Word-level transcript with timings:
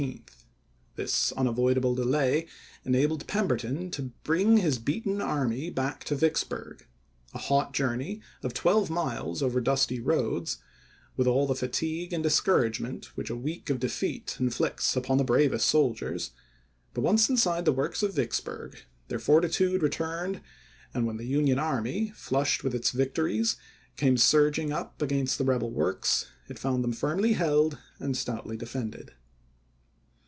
May, 0.01 0.07
i863. 0.07 0.21
This 1.05 1.31
unavoidable 1.33 1.93
delay 1.95 2.47
enabled 2.83 3.27
Pemberton 3.27 3.91
to 3.91 4.11
bring 4.23 4.57
his 4.57 4.79
beaten 4.79 5.21
army 5.21 5.69
back 5.69 6.03
to 6.05 6.15
Vicksburg, 6.15 6.87
a 7.35 7.37
hot 7.37 7.71
journey 7.73 8.19
of 8.41 8.55
twelve 8.55 8.89
miles 8.89 9.43
over 9.43 9.61
dusty 9.61 9.99
roads, 9.99 10.57
with 11.15 11.27
all 11.27 11.45
the 11.45 11.53
fatigue 11.55 12.13
and 12.13 12.23
discouragement 12.23 13.15
which 13.15 13.29
a 13.29 13.35
week 13.35 13.69
of 13.69 13.79
defeat 13.79 14.37
inflicts 14.39 14.95
upon 14.95 15.19
the 15.19 15.23
bravest 15.23 15.67
soldiers; 15.67 16.31
but, 16.95 17.01
once 17.01 17.29
inside 17.29 17.65
the 17.65 17.71
works 17.71 18.01
of 18.01 18.15
Vicksburg, 18.15 18.77
their 19.07 19.19
fortitude 19.19 19.83
re 19.83 19.89
turned, 19.89 20.41
and 20.95 21.05
when 21.05 21.17
the 21.17 21.25
Union 21.27 21.59
army, 21.59 22.11
flushed 22.15 22.63
with 22.63 22.73
its 22.73 22.89
victories, 22.89 23.55
came 23.97 24.17
surging 24.17 24.71
up 24.71 24.99
against 24.99 25.37
the 25.37 25.45
rebel 25.45 25.69
works 25.71 26.25
it 26.49 26.57
found 26.59 26.83
them 26.83 26.91
firmly 26.93 27.33
held 27.33 27.77
and 27.99 28.17
stoutly 28.17 28.57
defended. 28.57 29.13